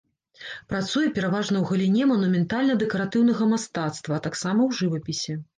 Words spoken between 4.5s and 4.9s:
ў